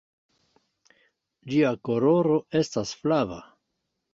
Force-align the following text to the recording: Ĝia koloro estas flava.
Ĝia 1.53 1.75
koloro 1.89 2.41
estas 2.63 2.95
flava. 3.03 3.39